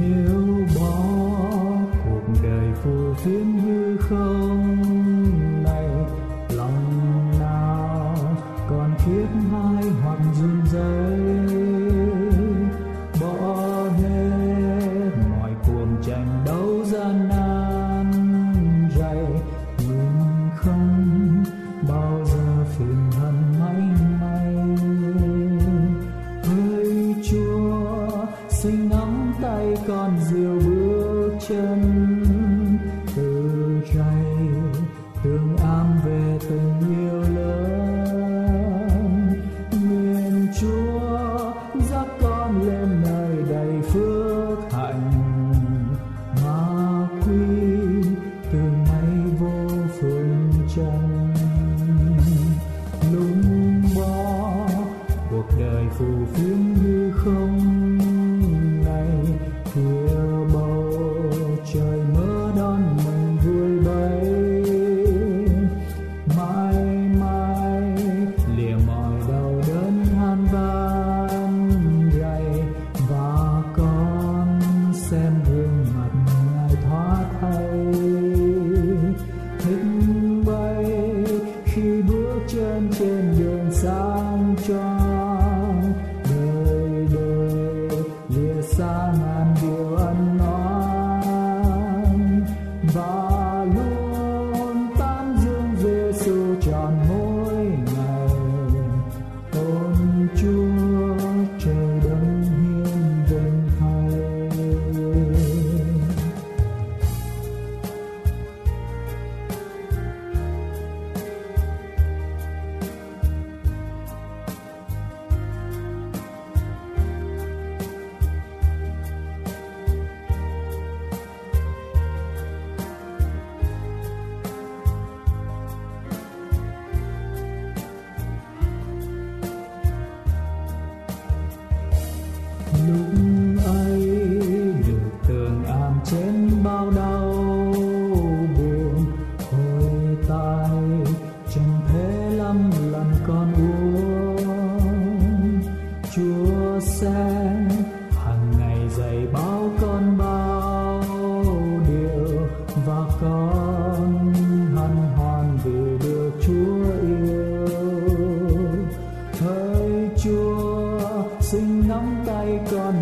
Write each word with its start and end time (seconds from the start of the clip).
Nếu 0.00 0.66
bỏ 0.76 1.04
cuộc 2.04 2.22
đời 2.42 2.72
phù 2.82 3.14
phiếm 3.14 3.58
hư 3.58 3.96
không 3.96 4.39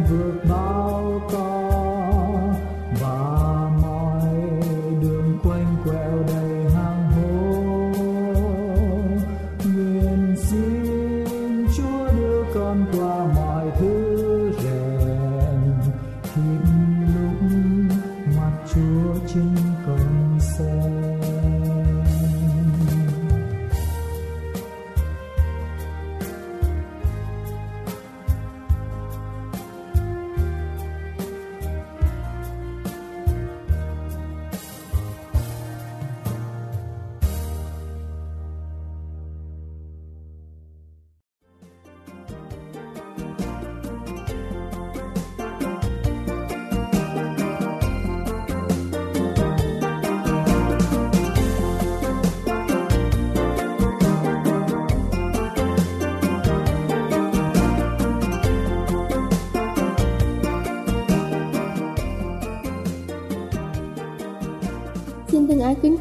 tay 0.09 0.48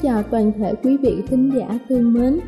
chào 0.01 0.23
toàn 0.23 0.51
thể 0.57 0.73
quý 0.83 0.97
vị 0.97 1.15
thính 1.27 1.51
giả 1.55 1.79
thương 1.89 2.13
mến. 2.13 2.39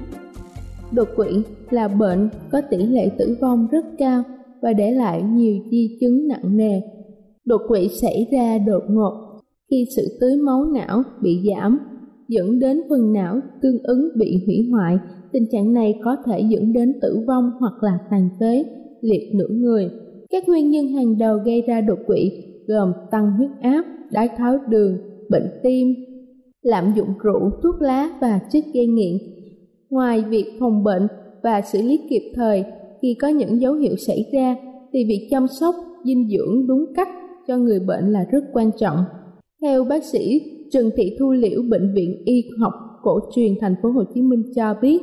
Đột 0.92 1.08
quỵ 1.16 1.28
là 1.70 1.88
bệnh 1.88 2.30
có 2.52 2.62
tỷ 2.70 2.78
lệ 2.78 3.10
tử 3.18 3.38
vong 3.42 3.68
rất 3.72 3.86
cao 3.98 4.24
và 4.62 4.74
để 4.74 4.92
lại 4.92 5.24
nhiều 5.24 5.56
di 5.72 5.98
chứng 6.02 6.28
nặng 6.28 6.58
nề. 6.58 6.82
Đột 7.46 7.62
quỵ 7.68 7.88
xảy 7.88 8.28
ra 8.32 8.58
đột 8.58 8.84
ngột 8.90 9.14
khi 9.72 9.86
sự 9.96 10.18
tưới 10.22 10.38
máu 10.38 10.66
não 10.66 11.04
bị 11.22 11.40
giảm, 11.50 11.80
dẫn 12.28 12.60
đến 12.60 12.82
phần 12.90 13.14
não 13.14 13.40
tương 13.62 13.84
ứng 13.84 14.10
bị 14.18 14.44
hủy 14.46 14.70
hoại. 14.72 14.98
Tình 15.32 15.46
trạng 15.52 15.74
này 15.74 16.00
có 16.04 16.16
thể 16.26 16.42
dẫn 16.50 16.74
đến 16.74 16.94
tử 17.02 17.24
vong 17.28 17.52
hoặc 17.60 17.74
là 17.82 17.98
tàn 18.12 18.30
phế, 18.40 18.64
liệt 19.02 19.32
nửa 19.36 19.50
người. 19.50 19.90
Các 20.30 20.44
nguyên 20.48 20.70
nhân 20.70 20.88
hàng 20.88 21.18
đầu 21.18 21.38
gây 21.46 21.62
ra 21.68 21.82
đột 21.82 22.00
quỵ 22.08 22.32
gồm 22.68 22.92
tăng 23.12 23.32
huyết 23.32 23.50
áp, 23.62 23.86
đái 24.12 24.30
tháo 24.38 24.58
đường, 24.70 24.98
bệnh 25.30 25.48
tim, 25.64 25.88
lạm 26.62 26.94
dụng 26.96 27.14
rượu, 27.24 27.52
thuốc 27.64 27.82
lá 27.82 28.10
và 28.22 28.40
chất 28.52 28.64
gây 28.74 28.88
nghiện. 28.88 29.18
Ngoài 29.90 30.24
việc 30.30 30.46
phòng 30.60 30.84
bệnh 30.84 31.08
và 31.44 31.62
xử 31.62 31.82
lý 31.82 32.00
kịp 32.10 32.32
thời 32.36 32.64
khi 33.02 33.16
có 33.22 33.28
những 33.28 33.62
dấu 33.62 33.74
hiệu 33.74 33.96
xảy 33.96 34.26
ra, 34.34 34.56
thì 34.94 35.06
việc 35.08 35.28
chăm 35.32 35.48
sóc 35.60 35.76
dinh 36.06 36.30
dưỡng 36.30 36.68
đúng 36.68 36.86
cách 36.96 37.08
cho 37.48 37.58
người 37.58 37.80
bệnh 37.80 38.12
là 38.12 38.26
rất 38.32 38.44
quan 38.54 38.72
trọng. 38.80 38.98
Theo 39.62 39.84
bác 39.84 40.04
sĩ 40.04 40.42
Trần 40.72 40.90
Thị 40.96 41.16
Thu 41.20 41.32
Liễu, 41.32 41.62
Bệnh 41.70 41.94
viện 41.96 42.22
Y 42.26 42.44
học 42.60 42.74
cổ 43.04 43.20
truyền 43.36 43.54
thành 43.62 43.76
phố 43.82 43.90
Hồ 43.92 44.04
Chí 44.14 44.22
Minh 44.22 44.44
cho 44.56 44.76
biết, 44.82 45.02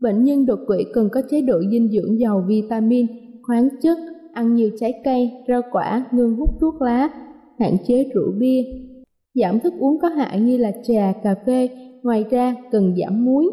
bệnh 0.00 0.24
nhân 0.24 0.46
đột 0.46 0.58
quỵ 0.66 0.84
cần 0.94 1.08
có 1.12 1.22
chế 1.30 1.40
độ 1.40 1.60
dinh 1.70 1.88
dưỡng 1.92 2.18
giàu 2.18 2.44
vitamin, 2.48 3.06
khoáng 3.42 3.68
chất, 3.82 3.98
ăn 4.32 4.54
nhiều 4.54 4.70
trái 4.80 4.92
cây, 5.04 5.30
rau 5.48 5.62
quả, 5.72 6.04
ngừng 6.12 6.36
hút 6.36 6.48
thuốc 6.60 6.82
lá, 6.82 7.08
hạn 7.58 7.76
chế 7.86 8.10
rượu 8.14 8.32
bia, 8.38 8.62
giảm 9.34 9.60
thức 9.60 9.74
uống 9.78 9.98
có 9.98 10.08
hại 10.08 10.40
như 10.40 10.56
là 10.56 10.72
trà, 10.82 11.12
cà 11.22 11.34
phê, 11.46 11.68
ngoài 12.02 12.24
ra 12.30 12.54
cần 12.70 12.94
giảm 12.96 13.24
muối. 13.24 13.46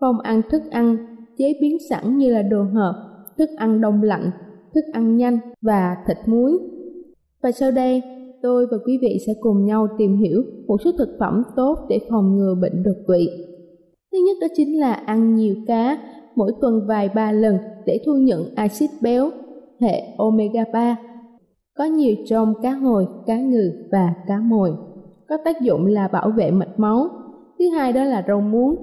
Không 0.00 0.20
ăn 0.20 0.42
thức 0.50 0.62
ăn 0.70 0.96
chế 1.38 1.54
biến 1.60 1.76
sẵn 1.90 2.18
như 2.18 2.32
là 2.32 2.42
đồ 2.42 2.62
hộp, 2.62 2.94
thức 3.38 3.48
ăn 3.56 3.80
đông 3.80 4.02
lạnh, 4.02 4.30
thức 4.74 4.84
ăn 4.92 5.16
nhanh 5.16 5.38
và 5.62 5.96
thịt 6.06 6.16
muối. 6.26 6.58
Và 7.42 7.52
sau 7.52 7.70
đây, 7.70 8.02
tôi 8.42 8.66
và 8.70 8.76
quý 8.86 8.98
vị 9.02 9.18
sẽ 9.26 9.32
cùng 9.40 9.64
nhau 9.64 9.88
tìm 9.98 10.16
hiểu 10.16 10.42
một 10.66 10.76
số 10.84 10.92
thực 10.98 11.16
phẩm 11.18 11.42
tốt 11.56 11.78
để 11.88 11.98
phòng 12.10 12.36
ngừa 12.36 12.54
bệnh 12.62 12.82
đột 12.82 12.96
quỵ. 13.06 13.28
Thứ 14.12 14.18
nhất 14.26 14.36
đó 14.40 14.46
chính 14.56 14.80
là 14.80 14.92
ăn 14.92 15.34
nhiều 15.34 15.54
cá, 15.66 15.98
mỗi 16.36 16.52
tuần 16.60 16.86
vài 16.88 17.08
ba 17.14 17.32
lần 17.32 17.58
để 17.86 18.00
thu 18.06 18.12
nhận 18.12 18.54
axit 18.54 18.90
béo 19.02 19.30
hệ 19.80 20.02
omega 20.18 20.64
3 20.72 20.96
có 21.74 21.84
nhiều 21.84 22.14
trong 22.26 22.54
cá 22.62 22.70
hồi, 22.70 23.06
cá 23.26 23.36
ngừ 23.36 23.72
và 23.90 24.14
cá 24.26 24.38
mồi. 24.38 24.70
Có 25.28 25.36
tác 25.44 25.60
dụng 25.60 25.86
là 25.86 26.08
bảo 26.08 26.30
vệ 26.30 26.50
mạch 26.50 26.78
máu. 26.78 27.08
Thứ 27.58 27.68
hai 27.68 27.92
đó 27.92 28.04
là 28.04 28.24
rau 28.28 28.40
muống. 28.40 28.76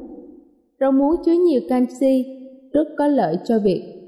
Rau 0.80 0.92
muống 0.92 1.16
chứa 1.26 1.34
nhiều 1.34 1.62
canxi, 1.70 2.26
rất 2.74 2.88
có 2.98 3.08
lợi 3.08 3.38
cho 3.46 3.60
việc 3.60 4.02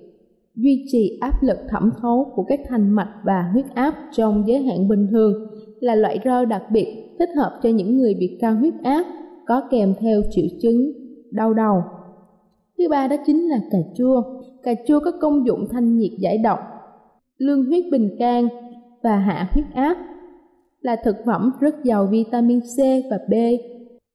duy 0.56 0.86
trì 0.92 1.18
áp 1.22 1.44
lực 1.44 1.58
thẩm 1.70 1.92
thấu 2.02 2.32
của 2.36 2.44
các 2.44 2.60
thành 2.70 2.90
mạch 2.90 3.14
và 3.24 3.50
huyết 3.54 3.66
áp 3.76 3.96
trong 4.12 4.44
giới 4.48 4.62
hạn 4.62 4.88
bình 4.88 5.08
thường 5.12 5.48
là 5.80 5.96
loại 5.96 6.20
rau 6.26 6.46
đặc 6.46 6.64
biệt 6.72 7.16
thích 7.20 7.30
hợp 7.36 7.60
cho 7.64 7.70
những 7.70 7.98
người 7.98 8.14
bị 8.14 8.38
cao 8.42 8.56
huyết 8.56 8.74
áp 8.84 9.06
có 9.46 9.62
kèm 9.72 9.94
theo 10.00 10.22
triệu 10.32 10.46
chứng 10.62 10.92
đau 11.32 11.54
đầu. 11.54 11.84
Thứ 12.78 12.90
ba 12.90 13.08
đó 13.08 13.16
chính 13.26 13.50
là 13.50 13.60
cà 13.72 13.78
chua. 13.96 14.24
Cà 14.64 14.74
chua 14.88 15.00
có 15.00 15.12
công 15.22 15.46
dụng 15.46 15.68
thanh 15.72 15.98
nhiệt 15.98 16.12
giải 16.20 16.38
độc, 16.38 16.60
lương 17.38 17.66
huyết 17.66 17.84
bình 17.92 18.16
can, 18.20 18.48
và 19.04 19.16
hạ 19.18 19.50
huyết 19.54 19.66
áp 19.74 19.98
là 20.82 20.96
thực 21.04 21.16
phẩm 21.26 21.52
rất 21.60 21.84
giàu 21.84 22.08
vitamin 22.12 22.60
C 22.60 22.78
và 23.12 23.18
B. 23.30 23.34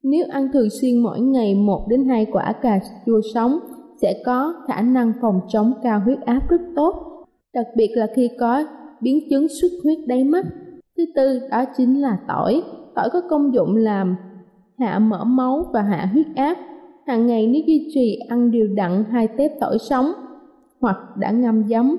Nếu 0.02 0.26
ăn 0.30 0.48
thường 0.52 0.70
xuyên 0.70 0.98
mỗi 0.98 1.20
ngày 1.20 1.54
1 1.54 1.86
đến 1.88 2.08
2 2.08 2.26
quả 2.32 2.52
cà 2.52 2.80
chua 3.06 3.20
sống 3.34 3.58
sẽ 4.02 4.22
có 4.24 4.54
khả 4.68 4.80
năng 4.80 5.12
phòng 5.20 5.40
chống 5.48 5.72
cao 5.82 6.00
huyết 6.00 6.20
áp 6.20 6.48
rất 6.48 6.60
tốt, 6.76 6.94
đặc 7.54 7.66
biệt 7.76 7.90
là 7.94 8.06
khi 8.14 8.30
có 8.40 8.64
biến 9.00 9.18
chứng 9.30 9.46
xuất 9.48 9.68
huyết 9.84 9.98
đáy 10.06 10.24
mắt. 10.24 10.44
Thứ 10.96 11.04
tư 11.14 11.40
đó 11.50 11.64
chính 11.76 12.00
là 12.00 12.18
tỏi. 12.28 12.62
Tỏi 12.94 13.08
có 13.12 13.20
công 13.30 13.54
dụng 13.54 13.76
làm 13.76 14.16
hạ 14.78 14.98
mỡ 14.98 15.24
máu 15.24 15.66
và 15.72 15.82
hạ 15.82 16.08
huyết 16.12 16.26
áp. 16.36 16.58
Hàng 17.06 17.26
ngày 17.26 17.46
nếu 17.46 17.62
duy 17.66 17.90
trì 17.94 18.18
ăn 18.28 18.50
đều 18.50 18.66
đặn 18.66 19.04
hai 19.10 19.28
tép 19.28 19.50
tỏi 19.60 19.78
sống 19.78 20.12
hoặc 20.80 20.96
đã 21.18 21.30
ngâm 21.30 21.68
giấm 21.68 21.96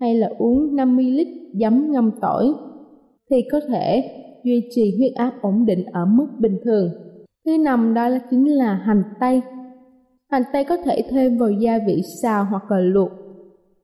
hay 0.00 0.14
là 0.14 0.30
uống 0.38 0.76
50 0.76 1.04
lít 1.04 1.28
giấm 1.60 1.92
ngâm 1.92 2.10
tỏi 2.20 2.52
thì 3.30 3.36
có 3.52 3.60
thể 3.68 4.10
duy 4.44 4.68
trì 4.70 4.96
huyết 4.96 5.14
áp 5.14 5.32
ổn 5.42 5.66
định 5.66 5.84
ở 5.92 6.06
mức 6.06 6.26
bình 6.38 6.58
thường. 6.64 6.90
Thứ 7.46 7.58
năm 7.58 7.94
đó 7.94 8.08
là 8.08 8.18
chính 8.30 8.54
là 8.54 8.74
hành 8.74 9.02
tây. 9.20 9.40
Hành 10.30 10.42
tây 10.52 10.64
có 10.64 10.76
thể 10.76 11.02
thêm 11.10 11.38
vào 11.38 11.50
gia 11.50 11.78
vị 11.86 12.02
xào 12.22 12.44
hoặc 12.44 12.70
là 12.70 12.78
luộc. 12.78 13.10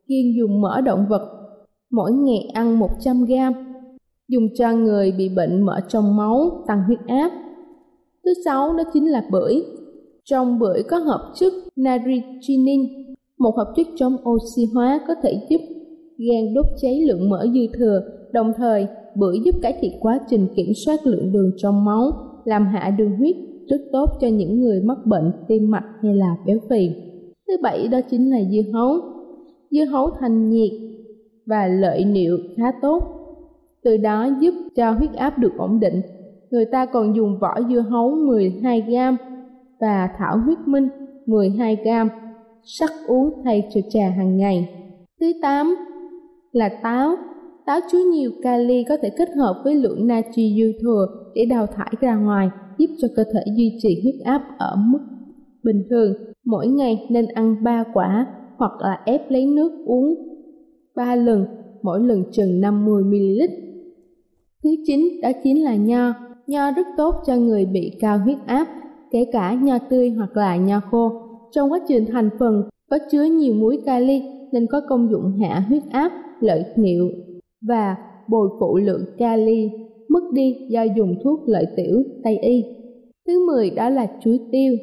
Kiên 0.08 0.34
dùng 0.38 0.60
mỡ 0.60 0.80
động 0.80 1.06
vật, 1.08 1.22
mỗi 1.90 2.12
ngày 2.12 2.50
ăn 2.54 2.78
100 2.78 3.24
g. 3.24 3.32
Dùng 4.28 4.48
cho 4.58 4.72
người 4.72 5.12
bị 5.12 5.28
bệnh 5.28 5.60
mỡ 5.60 5.80
trong 5.88 6.16
máu, 6.16 6.64
tăng 6.66 6.82
huyết 6.86 6.98
áp. 7.06 7.30
Thứ 8.24 8.34
sáu 8.44 8.74
đó 8.74 8.84
chính 8.92 9.10
là 9.10 9.24
bưởi. 9.30 9.62
Trong 10.24 10.58
bưởi 10.58 10.82
có 10.82 10.98
hợp 10.98 11.32
chất 11.34 11.52
natrigenin, 11.76 12.80
một 13.38 13.56
hợp 13.56 13.72
chất 13.76 13.86
chống 13.96 14.16
oxy 14.28 14.64
hóa 14.74 15.00
có 15.08 15.14
thể 15.22 15.46
giúp 15.50 15.60
gan 16.18 16.54
đốt 16.54 16.66
cháy 16.82 17.00
lượng 17.00 17.30
mỡ 17.30 17.46
dư 17.54 17.66
thừa, 17.78 18.00
đồng 18.32 18.52
thời 18.56 18.86
bưởi 19.16 19.38
giúp 19.44 19.54
cải 19.62 19.74
thiện 19.80 19.92
quá 20.00 20.20
trình 20.30 20.46
kiểm 20.56 20.72
soát 20.86 21.06
lượng 21.06 21.32
đường 21.32 21.50
trong 21.56 21.84
máu, 21.84 22.10
làm 22.44 22.66
hạ 22.66 22.94
đường 22.98 23.16
huyết, 23.16 23.36
rất 23.68 23.80
tốt 23.92 24.06
cho 24.20 24.28
những 24.28 24.60
người 24.60 24.80
mắc 24.82 24.98
bệnh 25.06 25.32
tim 25.48 25.70
mạch 25.70 25.84
hay 26.02 26.14
là 26.14 26.36
béo 26.46 26.58
phì. 26.70 26.90
Thứ 27.48 27.56
bảy 27.62 27.88
đó 27.88 28.00
chính 28.10 28.30
là 28.30 28.38
dưa 28.50 28.72
hấu. 28.72 28.94
Dưa 29.70 29.84
hấu 29.84 30.10
thanh 30.20 30.50
nhiệt 30.50 30.70
và 31.46 31.66
lợi 31.66 32.04
niệu 32.04 32.38
khá 32.56 32.72
tốt, 32.82 33.02
từ 33.84 33.96
đó 33.96 34.28
giúp 34.40 34.54
cho 34.76 34.90
huyết 34.90 35.12
áp 35.12 35.38
được 35.38 35.52
ổn 35.58 35.80
định. 35.80 36.00
Người 36.50 36.64
ta 36.64 36.86
còn 36.86 37.16
dùng 37.16 37.38
vỏ 37.38 37.54
dưa 37.68 37.80
hấu 37.80 38.10
12 38.10 38.80
g 38.80 38.94
và 39.80 40.08
thảo 40.18 40.38
huyết 40.38 40.58
minh 40.66 40.88
12 41.26 41.76
g 41.76 41.88
sắc 42.62 42.90
uống 43.06 43.30
thay 43.44 43.68
cho 43.74 43.80
trà 43.90 44.08
hàng 44.16 44.36
ngày. 44.36 44.68
Thứ 45.20 45.32
8 45.42 45.76
là 46.52 46.68
táo. 46.82 47.16
Táo 47.66 47.80
chứa 47.92 47.98
nhiều 48.12 48.30
kali 48.42 48.84
có 48.88 48.96
thể 49.02 49.10
kết 49.18 49.28
hợp 49.36 49.60
với 49.64 49.74
lượng 49.74 50.06
natri 50.06 50.54
dư 50.58 50.72
thừa 50.80 51.06
để 51.34 51.44
đào 51.44 51.66
thải 51.66 51.92
ra 52.00 52.16
ngoài, 52.16 52.50
giúp 52.78 52.90
cho 52.98 53.08
cơ 53.16 53.24
thể 53.24 53.40
duy 53.56 53.78
trì 53.82 54.00
huyết 54.02 54.14
áp 54.24 54.42
ở 54.58 54.76
mức 54.76 54.98
bình 55.62 55.82
thường. 55.90 56.14
Mỗi 56.44 56.66
ngày 56.66 57.06
nên 57.10 57.26
ăn 57.26 57.56
3 57.64 57.84
quả 57.94 58.26
hoặc 58.56 58.72
là 58.80 59.00
ép 59.04 59.30
lấy 59.30 59.46
nước 59.46 59.72
uống 59.86 60.14
3 60.96 61.14
lần, 61.14 61.46
mỗi 61.82 62.00
lần 62.00 62.24
chừng 62.32 62.60
50ml. 62.60 63.48
Thứ 64.62 64.70
chín 64.86 65.20
đó 65.22 65.30
chính 65.44 65.64
là 65.64 65.74
nho. 65.76 66.14
Nho 66.46 66.70
rất 66.70 66.86
tốt 66.96 67.14
cho 67.26 67.36
người 67.36 67.66
bị 67.66 67.92
cao 68.00 68.18
huyết 68.18 68.38
áp, 68.46 68.66
kể 69.10 69.24
cả 69.32 69.54
nho 69.62 69.78
tươi 69.78 70.10
hoặc 70.10 70.36
là 70.36 70.56
nho 70.56 70.80
khô. 70.90 71.12
Trong 71.52 71.72
quá 71.72 71.78
trình 71.88 72.06
thành 72.12 72.30
phần 72.38 72.62
có 72.90 72.98
chứa 73.10 73.24
nhiều 73.24 73.54
muối 73.54 73.82
kali 73.86 74.22
nên 74.52 74.66
có 74.66 74.80
công 74.88 75.10
dụng 75.10 75.32
hạ 75.40 75.64
huyết 75.68 75.82
áp, 75.90 76.12
lợi 76.42 76.64
niệu 76.76 77.10
và 77.68 77.96
bồi 78.28 78.48
phụ 78.60 78.76
lượng 78.76 79.04
kali 79.18 79.70
mất 80.08 80.20
đi 80.32 80.56
do 80.68 80.82
dùng 80.82 81.14
thuốc 81.24 81.40
lợi 81.46 81.66
tiểu 81.76 82.02
Tây 82.24 82.38
y. 82.38 82.64
Thứ 83.26 83.46
10 83.46 83.70
đó 83.70 83.88
là 83.88 84.06
chuối 84.24 84.40
tiêu, 84.52 84.74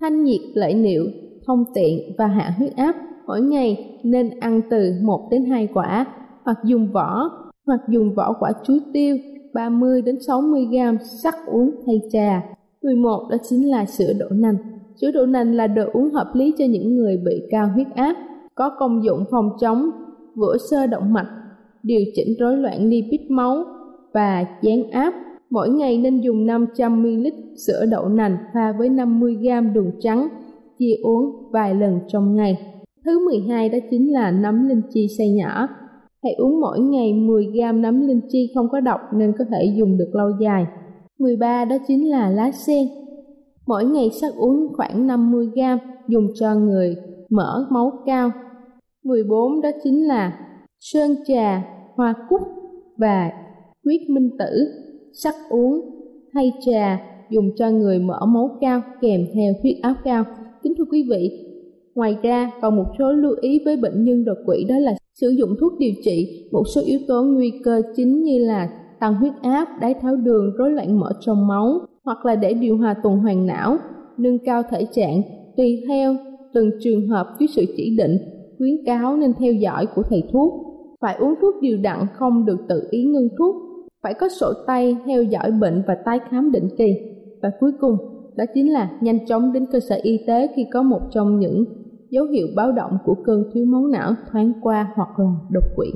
thanh 0.00 0.24
nhiệt 0.24 0.40
lợi 0.54 0.74
niệu, 0.74 1.04
thông 1.46 1.64
tiện 1.74 1.98
và 2.18 2.26
hạ 2.26 2.54
huyết 2.58 2.76
áp. 2.76 2.96
Mỗi 3.26 3.40
ngày 3.40 3.98
nên 4.02 4.30
ăn 4.40 4.60
từ 4.70 4.92
1 5.02 5.28
đến 5.30 5.44
2 5.44 5.68
quả 5.74 6.06
hoặc 6.44 6.58
dùng 6.64 6.92
vỏ 6.92 7.30
hoặc 7.66 7.80
dùng 7.88 8.14
vỏ 8.14 8.32
quả 8.40 8.52
chuối 8.64 8.80
tiêu 8.92 9.16
30 9.54 10.02
đến 10.02 10.18
60 10.26 10.66
g 10.70 10.76
sắc 11.22 11.34
uống 11.46 11.70
thay 11.86 12.00
trà. 12.12 12.42
11 12.82 13.28
đó 13.30 13.36
chính 13.48 13.70
là 13.70 13.84
sữa 13.84 14.12
đậu 14.18 14.28
nành. 14.30 14.56
Sữa 15.00 15.10
đậu 15.14 15.26
nành 15.26 15.54
là 15.54 15.66
đồ 15.66 15.84
uống 15.92 16.10
hợp 16.10 16.30
lý 16.34 16.54
cho 16.58 16.64
những 16.64 16.96
người 16.96 17.16
bị 17.16 17.42
cao 17.50 17.68
huyết 17.74 17.86
áp, 17.94 18.16
có 18.54 18.70
công 18.78 19.04
dụng 19.04 19.24
phòng 19.30 19.50
chống 19.60 19.90
vữa 20.36 20.56
sơ 20.70 20.86
động 20.86 21.12
mạch, 21.12 21.28
điều 21.82 22.00
chỉnh 22.14 22.34
rối 22.38 22.56
loạn 22.56 22.88
lipid 22.88 23.20
máu 23.28 23.64
và 24.14 24.44
chán 24.62 24.90
áp. 24.90 25.14
Mỗi 25.50 25.68
ngày 25.68 25.98
nên 25.98 26.20
dùng 26.20 26.46
500ml 26.46 27.30
sữa 27.66 27.84
đậu 27.90 28.08
nành 28.08 28.36
pha 28.54 28.72
với 28.78 28.88
50g 28.88 29.72
đường 29.72 29.90
trắng, 30.00 30.28
chia 30.78 30.94
uống 31.02 31.50
vài 31.52 31.74
lần 31.74 32.00
trong 32.08 32.36
ngày. 32.36 32.58
Thứ 33.04 33.26
12 33.26 33.68
đó 33.68 33.78
chính 33.90 34.12
là 34.12 34.30
nấm 34.30 34.68
linh 34.68 34.82
chi 34.94 35.06
xay 35.18 35.30
nhỏ. 35.30 35.68
Hãy 36.22 36.34
uống 36.34 36.60
mỗi 36.60 36.80
ngày 36.80 37.12
10g 37.12 37.80
nấm 37.80 38.06
linh 38.06 38.20
chi 38.28 38.50
không 38.54 38.68
có 38.72 38.80
độc 38.80 39.00
nên 39.12 39.32
có 39.38 39.44
thể 39.50 39.74
dùng 39.78 39.98
được 39.98 40.10
lâu 40.12 40.30
dài. 40.40 40.66
13 41.18 41.64
đó 41.64 41.76
chính 41.88 42.10
là 42.10 42.30
lá 42.30 42.50
sen. 42.52 42.88
Mỗi 43.66 43.84
ngày 43.84 44.10
sắc 44.10 44.34
uống 44.34 44.68
khoảng 44.76 45.06
50g 45.06 45.78
dùng 46.08 46.28
cho 46.34 46.54
người 46.54 46.96
mỡ 47.30 47.66
máu 47.70 47.92
cao 48.06 48.30
14 49.06 49.60
đó 49.60 49.70
chính 49.84 50.06
là 50.06 50.38
sơn 50.80 51.16
trà, 51.26 51.62
hoa 51.94 52.14
cúc 52.28 52.40
và 52.96 53.30
huyết 53.84 54.00
minh 54.10 54.30
tử, 54.38 54.68
sắc 55.12 55.34
uống, 55.48 55.80
thay 56.32 56.52
trà, 56.66 57.00
dùng 57.30 57.50
cho 57.56 57.70
người 57.70 57.98
mỡ 57.98 58.26
máu 58.26 58.58
cao 58.60 58.82
kèm 59.00 59.26
theo 59.34 59.52
huyết 59.62 59.76
áp 59.82 59.94
cao. 60.04 60.24
Kính 60.62 60.74
thưa 60.78 60.84
quý 60.90 61.06
vị, 61.10 61.30
ngoài 61.94 62.16
ra 62.22 62.50
còn 62.60 62.76
một 62.76 62.86
số 62.98 63.12
lưu 63.12 63.34
ý 63.40 63.60
với 63.64 63.76
bệnh 63.76 64.04
nhân 64.04 64.24
đột 64.24 64.38
quỵ 64.46 64.64
đó 64.68 64.78
là 64.78 64.94
sử 65.14 65.28
dụng 65.28 65.50
thuốc 65.60 65.72
điều 65.78 65.92
trị. 66.04 66.48
Một 66.52 66.62
số 66.74 66.80
yếu 66.86 67.00
tố 67.08 67.22
nguy 67.22 67.52
cơ 67.64 67.82
chính 67.96 68.22
như 68.22 68.38
là 68.38 68.68
tăng 69.00 69.14
huyết 69.14 69.32
áp, 69.42 69.68
đái 69.80 69.94
tháo 69.94 70.16
đường, 70.16 70.56
rối 70.56 70.70
loạn 70.70 71.00
mỡ 71.00 71.12
trong 71.20 71.46
máu 71.46 71.80
hoặc 72.04 72.26
là 72.26 72.36
để 72.36 72.54
điều 72.54 72.76
hòa 72.76 72.94
tuần 73.02 73.18
hoàn 73.18 73.46
não, 73.46 73.76
nâng 74.18 74.38
cao 74.38 74.62
thể 74.70 74.86
trạng. 74.92 75.22
Tùy 75.56 75.82
theo 75.88 76.16
từng 76.54 76.70
trường 76.80 77.08
hợp 77.08 77.26
với 77.38 77.48
sự 77.48 77.64
chỉ 77.76 77.96
định, 77.96 78.18
khuyến 78.58 78.84
cáo 78.86 79.16
nên 79.16 79.32
theo 79.34 79.52
dõi 79.52 79.86
của 79.94 80.02
thầy 80.02 80.22
thuốc. 80.32 80.52
Phải 81.00 81.16
uống 81.16 81.34
thuốc 81.40 81.54
điều 81.60 81.78
đặn 81.82 82.06
không 82.12 82.46
được 82.46 82.58
tự 82.68 82.88
ý 82.90 83.04
ngưng 83.04 83.28
thuốc, 83.38 83.56
phải 84.02 84.14
có 84.14 84.28
sổ 84.28 84.52
tay 84.66 84.96
theo 85.06 85.22
dõi 85.22 85.50
bệnh 85.50 85.82
và 85.86 85.96
tái 86.04 86.18
khám 86.30 86.52
định 86.52 86.68
kỳ. 86.78 86.94
Và 87.42 87.50
cuối 87.60 87.72
cùng, 87.80 87.96
đó 88.36 88.44
chính 88.54 88.72
là 88.72 88.90
nhanh 89.00 89.26
chóng 89.26 89.52
đến 89.52 89.66
cơ 89.72 89.80
sở 89.80 89.98
y 90.02 90.20
tế 90.26 90.48
khi 90.56 90.66
có 90.72 90.82
một 90.82 91.00
trong 91.10 91.38
những 91.38 91.64
dấu 92.10 92.24
hiệu 92.24 92.46
báo 92.56 92.72
động 92.72 92.98
của 93.04 93.14
cơn 93.24 93.50
thiếu 93.54 93.64
máu 93.64 93.86
não 93.86 94.14
thoáng 94.32 94.52
qua 94.62 94.92
hoặc 94.94 95.08
là 95.18 95.32
đột 95.50 95.64
quỵ. 95.76 95.86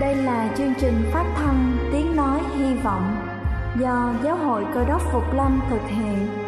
Đây 0.00 0.14
là 0.16 0.54
chương 0.58 0.72
trình 0.80 0.94
phát 1.12 1.34
thanh 1.36 1.76
Tiếng 1.92 2.16
Nói 2.16 2.40
Hy 2.56 2.74
Vọng 2.84 3.02
do 3.80 4.14
Giáo 4.24 4.36
hội 4.36 4.64
Cơ 4.74 4.84
đốc 4.88 5.00
Phục 5.12 5.22
Lâm 5.36 5.60
thực 5.70 5.82
hiện. 5.88 6.47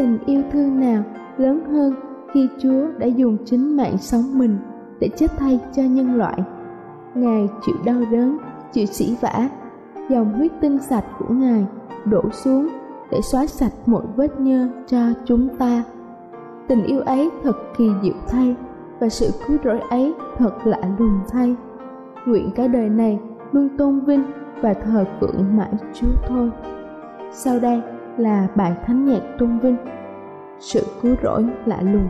Tình 0.00 0.18
yêu 0.26 0.42
thương 0.52 0.80
nào 0.80 1.02
lớn 1.36 1.64
hơn 1.64 1.94
khi 2.32 2.48
Chúa 2.62 2.86
đã 2.98 3.06
dùng 3.06 3.36
chính 3.44 3.76
mạng 3.76 3.98
sống 3.98 4.38
mình 4.38 4.58
để 5.00 5.08
chết 5.16 5.26
thay 5.38 5.60
cho 5.72 5.82
nhân 5.82 6.14
loại. 6.14 6.38
Ngài 7.14 7.48
chịu 7.66 7.74
đau 7.84 8.00
đớn, 8.10 8.38
chịu 8.72 8.86
sỉ 8.86 9.16
vả, 9.20 9.48
dòng 10.08 10.32
huyết 10.32 10.52
tinh 10.60 10.78
sạch 10.78 11.04
của 11.18 11.34
Ngài 11.34 11.66
đổ 12.04 12.22
xuống 12.32 12.68
để 13.10 13.20
xóa 13.20 13.46
sạch 13.46 13.72
mọi 13.86 14.02
vết 14.16 14.40
nhơ 14.40 14.68
cho 14.86 14.98
chúng 15.24 15.48
ta. 15.58 15.84
Tình 16.68 16.84
yêu 16.84 17.00
ấy 17.00 17.30
thật 17.42 17.56
kỳ 17.76 17.90
diệu 18.02 18.14
thay 18.28 18.56
và 19.00 19.08
sự 19.08 19.30
cứu 19.46 19.58
rỗi 19.64 19.80
ấy 19.90 20.14
thật 20.38 20.52
lạ 20.64 20.80
lùng 20.98 21.20
thay. 21.30 21.54
Nguyện 22.26 22.50
cả 22.54 22.66
đời 22.66 22.88
này 22.88 23.18
luôn 23.52 23.68
tôn 23.78 24.00
vinh 24.00 24.22
và 24.60 24.74
thờ 24.74 25.04
phượng 25.20 25.56
mãi 25.56 25.72
Chúa 25.94 26.12
thôi. 26.28 26.50
Sau 27.32 27.58
đây 27.58 27.82
là 28.20 28.48
bài 28.54 28.72
thánh 28.86 29.04
nhạc 29.04 29.20
tôn 29.38 29.58
vinh. 29.58 29.76
Sự 30.58 30.86
cứu 31.02 31.14
rỗi 31.22 31.46
lạ 31.66 31.82
lùng. 31.82 32.08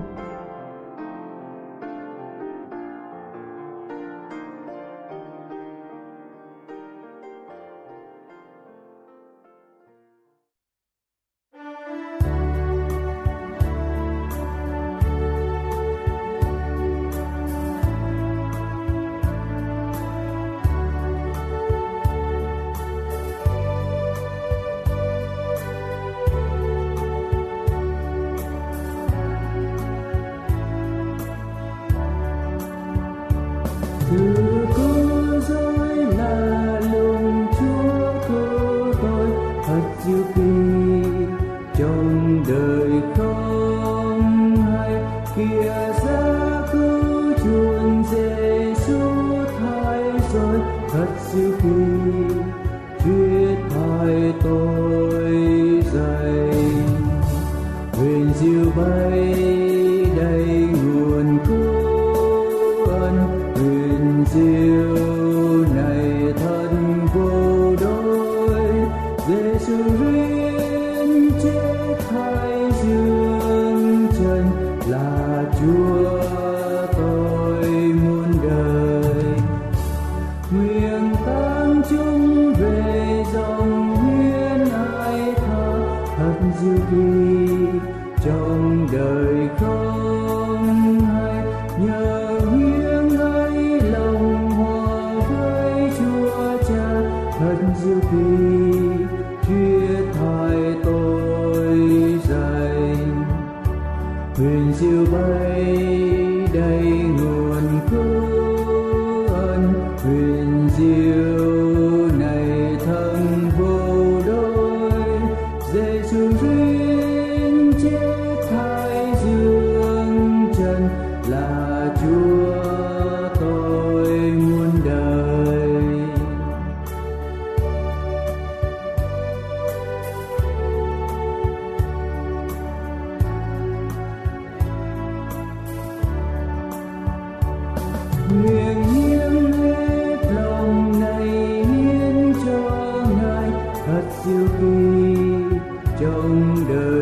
Trong 146.00 146.54
đời. 146.68 146.99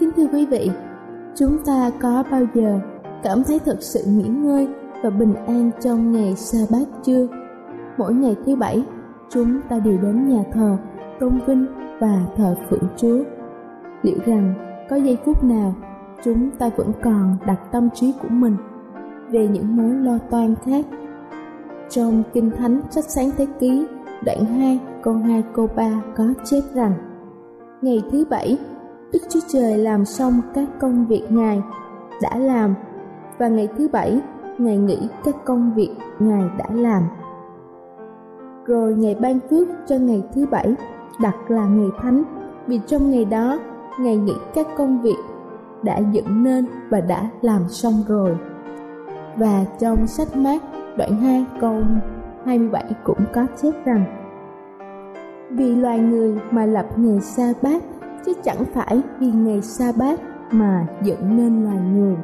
Kính 0.00 0.10
thưa 0.16 0.26
quý 0.32 0.46
vị, 0.46 0.70
chúng 1.34 1.58
ta 1.66 1.90
có 2.00 2.24
bao 2.30 2.42
giờ 2.54 2.80
cảm 3.22 3.44
thấy 3.44 3.58
thật 3.58 3.76
sự 3.80 4.00
nghỉ 4.06 4.28
ngơi 4.28 4.68
và 5.02 5.10
bình 5.10 5.34
an 5.34 5.70
trong 5.80 6.12
ngày 6.12 6.36
sa 6.36 6.58
bát 6.70 6.84
chưa? 7.02 7.26
Mỗi 7.98 8.14
ngày 8.14 8.36
thứ 8.46 8.56
bảy, 8.56 8.82
chúng 9.30 9.60
ta 9.68 9.78
đều 9.78 9.98
đến 9.98 10.28
nhà 10.28 10.42
thờ, 10.52 10.76
tôn 11.20 11.40
vinh 11.46 11.66
và 12.00 12.26
thờ 12.36 12.54
phượng 12.70 12.88
Chúa. 12.96 13.18
Liệu 14.02 14.16
rằng 14.26 14.54
có 14.90 14.96
giây 14.96 15.16
phút 15.24 15.44
nào 15.44 15.74
chúng 16.24 16.50
ta 16.50 16.70
vẫn 16.76 16.92
còn 17.02 17.36
đặt 17.46 17.60
tâm 17.72 17.88
trí 17.94 18.12
của 18.22 18.28
mình 18.28 18.56
về 19.30 19.48
những 19.48 19.76
mối 19.76 19.90
lo 19.90 20.18
toan 20.30 20.54
khác? 20.64 20.86
Trong 21.90 22.22
Kinh 22.32 22.50
Thánh 22.50 22.80
sách 22.90 23.04
sáng 23.04 23.30
thế 23.36 23.46
ký, 23.60 23.86
đoạn 24.24 24.44
2 24.44 24.80
câu 25.02 25.14
2 25.14 25.42
câu 25.54 25.68
3 25.76 26.02
có 26.16 26.24
chép 26.44 26.62
rằng 26.74 26.92
Ngày 27.82 28.02
thứ 28.10 28.24
bảy, 28.30 28.58
Đức 29.12 29.18
Chúa 29.28 29.40
Trời 29.48 29.78
làm 29.78 30.04
xong 30.04 30.40
các 30.54 30.68
công 30.80 31.06
việc 31.06 31.22
Ngài 31.28 31.62
đã 32.22 32.38
làm 32.38 32.74
và 33.38 33.48
ngày 33.48 33.68
thứ 33.78 33.88
bảy, 33.88 34.20
Ngài 34.58 34.76
nghỉ 34.76 35.08
các 35.24 35.44
công 35.44 35.74
việc 35.74 35.90
Ngài 36.18 36.42
đã 36.58 36.64
làm. 36.70 37.02
Rồi 38.66 38.94
Ngài 38.94 39.14
ban 39.14 39.38
phước 39.50 39.68
cho 39.86 39.96
ngày 39.96 40.22
thứ 40.34 40.46
bảy 40.46 40.74
đặt 41.20 41.34
là 41.48 41.66
ngày 41.66 41.88
thánh 41.98 42.22
vì 42.66 42.80
trong 42.86 43.10
ngày 43.10 43.24
đó 43.24 43.58
Ngài 44.00 44.16
nghĩ 44.16 44.34
các 44.54 44.66
công 44.76 45.02
việc 45.02 45.18
đã 45.82 45.98
dựng 45.98 46.42
nên 46.42 46.66
và 46.90 47.00
đã 47.00 47.30
làm 47.40 47.68
xong 47.68 47.94
rồi. 48.08 48.36
Và 49.36 49.64
trong 49.78 50.06
sách 50.06 50.36
mát 50.36 50.62
đoạn 50.96 51.16
2 51.16 51.44
câu 51.60 51.82
27 52.44 52.84
cũng 53.04 53.24
có 53.34 53.46
chép 53.62 53.72
rằng 53.84 54.04
Vì 55.50 55.76
loài 55.76 55.98
người 55.98 56.38
mà 56.50 56.66
lập 56.66 56.86
ngày 56.96 57.20
sa 57.20 57.52
bát 57.62 57.82
chứ 58.28 58.34
chẳng 58.44 58.64
phải 58.74 59.00
vì 59.20 59.26
ngày 59.26 59.62
sa 59.62 59.92
bát 59.98 60.20
mà 60.52 60.86
dựng 61.02 61.36
nên 61.36 61.64
loài 61.64 61.78
người. 61.92 62.16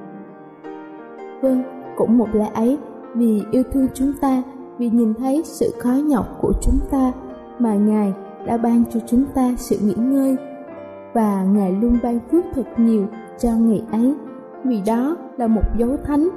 Vâng, 1.43 1.62
cũng 1.97 2.19
một 2.19 2.29
lẽ 2.33 2.51
ấy 2.55 2.79
vì 3.14 3.43
yêu 3.51 3.62
thương 3.73 3.87
chúng 3.95 4.12
ta, 4.21 4.43
vì 4.79 4.90
nhìn 4.90 5.14
thấy 5.14 5.43
sự 5.45 5.75
khó 5.79 5.90
nhọc 5.90 6.27
của 6.40 6.53
chúng 6.62 6.79
ta 6.90 7.12
mà 7.59 7.75
Ngài 7.75 8.12
đã 8.47 8.57
ban 8.57 8.85
cho 8.90 9.01
chúng 9.07 9.25
ta 9.35 9.51
sự 9.57 9.77
nghỉ 9.83 9.95
ngơi 9.97 10.37
và 11.14 11.45
Ngài 11.45 11.73
luôn 11.73 11.99
ban 12.03 12.19
phước 12.31 12.45
thật 12.55 12.67
nhiều 12.77 13.07
cho 13.38 13.51
ngày 13.51 13.83
ấy 13.93 14.14
vì 14.64 14.83
đó 14.87 15.17
là 15.37 15.47
một 15.47 15.62
dấu 15.77 15.97
thánh 15.97 16.29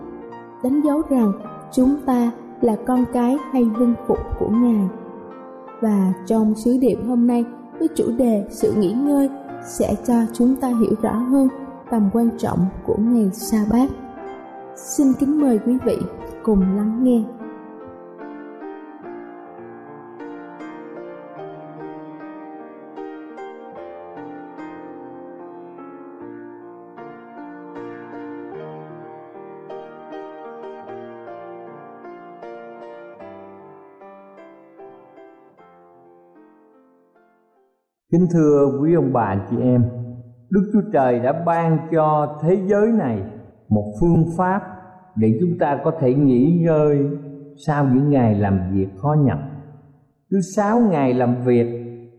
đánh 0.64 0.82
dấu 0.82 1.02
rằng 1.10 1.32
chúng 1.72 1.96
ta 2.06 2.32
là 2.62 2.76
con 2.86 3.06
cái 3.14 3.38
hay 3.52 3.64
vinh 3.64 3.94
phục 4.08 4.20
của 4.40 4.50
Ngài. 4.50 4.88
Và 5.82 6.14
trong 6.26 6.56
sứ 6.56 6.78
điệp 6.82 6.98
hôm 7.08 7.28
nay 7.28 7.46
với 7.80 7.88
chủ 7.96 8.06
đề 8.18 8.46
sự 8.50 8.74
nghỉ 8.78 8.92
ngơi 8.92 9.30
sẽ 9.68 9.96
cho 10.08 10.14
chúng 10.34 10.56
ta 10.56 10.68
hiểu 10.68 10.96
rõ 11.02 11.12
hơn 11.12 11.48
tầm 11.92 12.10
quan 12.14 12.30
trọng 12.38 12.66
của 12.86 12.96
ngày 13.00 13.30
sa 13.34 13.66
bát. 13.72 13.90
Xin 14.76 15.14
kính 15.14 15.42
mời 15.42 15.60
quý 15.66 15.78
vị 15.86 15.98
cùng 16.44 16.62
lắng 16.78 17.04
nghe. 17.04 17.37
Kính 38.12 38.28
thưa 38.34 38.80
quý 38.82 38.94
ông 38.94 39.14
bà 39.14 39.46
chị 39.50 39.58
em, 39.62 39.84
Đức 40.50 40.70
Chúa 40.74 40.82
Trời 40.94 41.20
đã 41.20 41.44
ban 41.46 41.78
cho 41.92 42.38
thế 42.42 42.58
giới 42.68 42.92
này 42.92 43.22
một 43.70 43.94
phương 44.02 44.26
pháp 44.38 44.62
để 45.16 45.38
chúng 45.40 45.58
ta 45.60 45.80
có 45.84 45.92
thể 46.00 46.14
nghỉ 46.14 46.62
ngơi 46.66 47.00
sau 47.68 47.86
những 47.94 48.10
ngày 48.10 48.36
làm 48.36 48.60
việc 48.74 48.88
khó 48.98 49.16
nhọc. 49.26 49.40
Cứ 50.30 50.40
sáu 50.56 50.80
ngày 50.80 51.14
làm 51.14 51.36
việc 51.46 51.68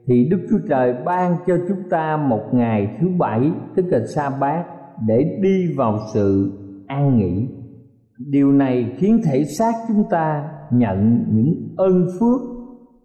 thì 0.07 0.29
Đức 0.31 0.46
Chúa 0.51 0.59
Trời 0.68 0.94
ban 1.05 1.37
cho 1.46 1.55
chúng 1.68 1.88
ta 1.90 2.16
một 2.16 2.42
ngày 2.53 2.96
thứ 3.01 3.09
bảy 3.18 3.51
tức 3.77 3.85
là 3.88 3.98
sa 4.14 4.31
bát 4.40 4.64
để 5.07 5.38
đi 5.42 5.74
vào 5.77 5.98
sự 6.14 6.53
an 6.87 7.18
nghỉ. 7.18 7.48
Điều 8.18 8.53
này 8.53 8.96
khiến 8.98 9.20
thể 9.24 9.44
xác 9.44 9.72
chúng 9.88 10.05
ta 10.11 10.51
nhận 10.70 11.24
những 11.33 11.74
ơn 11.77 12.07
phước 12.20 12.40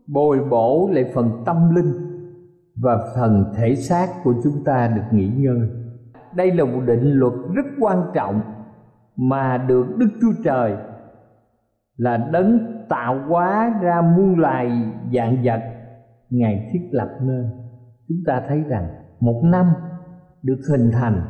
bồi 0.08 0.40
bổ 0.50 0.90
lại 0.94 1.12
phần 1.16 1.44
tâm 1.46 1.76
linh 1.76 2.03
và 2.76 2.98
phần 3.16 3.54
thể 3.58 3.76
xác 3.76 4.08
của 4.24 4.34
chúng 4.44 4.64
ta 4.64 4.88
được 4.96 5.04
nghỉ 5.12 5.28
ngơi. 5.28 5.70
Đây 6.36 6.52
là 6.52 6.66
một 6.66 6.82
định 6.86 7.12
luật 7.14 7.34
rất 7.56 7.66
quan 7.80 7.98
trọng 8.14 8.42
mà 9.16 9.58
được 9.58 9.86
đức 9.98 10.10
chúa 10.22 10.34
trời 10.44 10.76
là 11.98 12.18
đấng 12.18 12.60
tạo 12.90 13.20
hóa 13.28 13.80
ra 13.82 14.02
muôn 14.02 14.40
loài 14.40 14.92
dạng 15.14 15.38
vật, 15.44 15.62
ngài 16.30 16.70
thiết 16.74 16.88
lập 16.92 17.10
nên. 17.22 17.50
Chúng 18.08 18.18
ta 18.26 18.42
thấy 18.48 18.64
rằng 18.68 18.88
một 19.20 19.42
năm 19.44 19.66
được 20.44 20.60
hình 20.72 20.92
thành. 20.92 21.22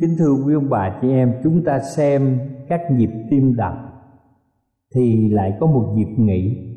Kính 0.00 0.16
thưa 0.18 0.34
quý 0.46 0.54
ông 0.54 0.70
bà 0.70 0.98
chị 1.02 1.10
em, 1.10 1.34
chúng 1.42 1.64
ta 1.64 1.78
xem 1.78 2.38
các 2.68 2.80
nhịp 2.90 3.10
tim 3.30 3.56
đập 3.56 3.72
thì 4.94 5.30
lại 5.30 5.56
có 5.60 5.66
một 5.66 5.92
nhịp 5.94 6.14
nghỉ. 6.18 6.68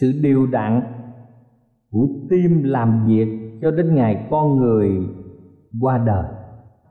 Sự 0.00 0.12
điều 0.22 0.46
đặn 0.46 0.82
của 1.96 2.06
tim 2.30 2.62
làm 2.62 3.06
việc 3.06 3.28
cho 3.62 3.70
đến 3.70 3.94
ngày 3.94 4.26
con 4.30 4.56
người 4.56 4.90
qua 5.80 6.04
đời. 6.06 6.24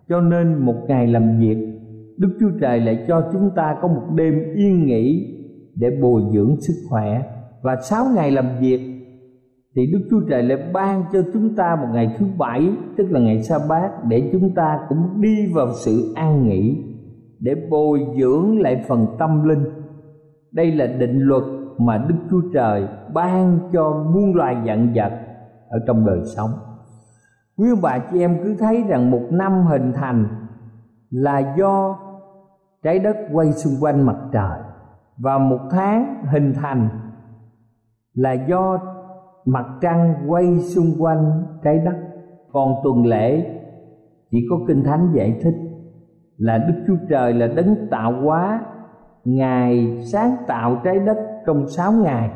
Cho 0.09 0.21
nên 0.21 0.65
một 0.65 0.75
ngày 0.87 1.07
làm 1.07 1.39
việc, 1.39 1.57
đức 2.17 2.37
chúa 2.39 2.49
trời 2.61 2.79
lại 2.79 3.05
cho 3.07 3.29
chúng 3.33 3.49
ta 3.55 3.75
có 3.81 3.87
một 3.87 4.03
đêm 4.15 4.33
yên 4.55 4.85
nghỉ 4.85 5.35
để 5.75 5.89
bồi 6.01 6.21
dưỡng 6.33 6.55
sức 6.61 6.73
khỏe. 6.89 7.21
Và 7.63 7.75
sáu 7.75 8.05
ngày 8.15 8.31
làm 8.31 8.45
việc, 8.59 8.79
thì 9.75 9.91
đức 9.93 9.99
chúa 10.11 10.21
trời 10.29 10.43
lại 10.43 10.57
ban 10.73 11.03
cho 11.13 11.19
chúng 11.33 11.55
ta 11.55 11.75
một 11.81 11.87
ngày 11.93 12.15
thứ 12.17 12.25
bảy, 12.37 12.69
tức 12.97 13.11
là 13.11 13.19
ngày 13.19 13.43
sa 13.43 13.55
bát, 13.69 13.89
để 14.09 14.29
chúng 14.31 14.53
ta 14.55 14.79
cũng 14.89 15.21
đi 15.21 15.35
vào 15.53 15.67
sự 15.85 16.13
an 16.15 16.47
nghỉ, 16.47 16.83
để 17.39 17.55
bồi 17.69 17.99
dưỡng 18.19 18.59
lại 18.59 18.83
phần 18.87 19.05
tâm 19.19 19.49
linh. 19.49 19.63
Đây 20.51 20.71
là 20.71 20.87
định 20.87 21.19
luật 21.19 21.43
mà 21.77 21.97
Đức 21.97 22.15
Chúa 22.29 22.41
Trời 22.53 22.87
ban 23.13 23.59
cho 23.73 24.03
muôn 24.13 24.35
loài 24.35 24.57
dạng 24.67 24.93
vật 24.95 25.11
ở 25.69 25.79
trong 25.87 26.05
đời 26.05 26.21
sống. 26.35 26.49
Quý 27.57 27.69
ông 27.69 27.81
bà 27.81 27.99
chị 27.99 28.19
em 28.19 28.37
cứ 28.43 28.55
thấy 28.59 28.83
rằng 28.87 29.11
một 29.11 29.23
năm 29.31 29.65
hình 29.65 29.93
thành 29.95 30.25
là 31.09 31.55
do 31.57 31.97
trái 32.83 32.99
đất 32.99 33.15
quay 33.33 33.51
xung 33.51 33.73
quanh 33.81 34.05
mặt 34.05 34.17
trời 34.31 34.59
và 35.17 35.37
một 35.37 35.59
tháng 35.71 36.25
hình 36.31 36.53
thành 36.53 36.89
là 38.13 38.33
do 38.33 38.79
mặt 39.45 39.65
trăng 39.81 40.15
quay 40.27 40.59
xung 40.59 40.95
quanh 40.99 41.43
trái 41.63 41.79
đất 41.79 41.95
còn 42.51 42.73
tuần 42.83 43.05
lễ, 43.05 43.59
chỉ 44.31 44.47
có 44.49 44.55
kinh 44.67 44.83
thánh 44.83 45.11
giải 45.13 45.39
thích 45.43 45.55
là 46.37 46.57
đức 46.57 46.83
chúa 46.87 46.95
trời 47.09 47.33
là 47.33 47.47
đấng 47.47 47.87
tạo 47.91 48.11
hóa, 48.11 48.65
ngài 49.25 50.01
sáng 50.11 50.35
tạo 50.47 50.81
trái 50.83 50.99
đất 50.99 51.17
trong 51.45 51.67
sáu 51.67 51.91
ngày 51.91 52.31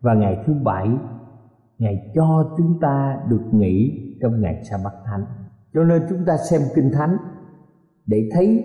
và 0.00 0.14
ngày 0.14 0.44
thứ 0.46 0.54
bảy, 0.64 0.90
ngài 1.78 2.10
cho 2.14 2.54
chúng 2.56 2.80
ta 2.80 3.18
được 3.28 3.42
nghỉ 3.52 4.00
trong 4.22 4.40
ngày 4.40 4.64
sa 4.70 4.76
bát 4.84 4.92
thánh. 5.06 5.24
Cho 5.74 5.84
nên 5.84 6.02
chúng 6.08 6.24
ta 6.26 6.36
xem 6.50 6.60
kinh 6.74 6.90
thánh 6.92 7.16
để 8.06 8.28
thấy 8.34 8.64